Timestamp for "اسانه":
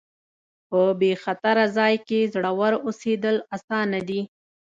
3.55-3.99